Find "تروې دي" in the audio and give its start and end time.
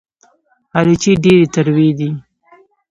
1.53-2.09